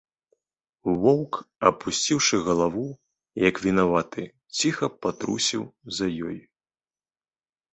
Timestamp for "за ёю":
5.99-6.37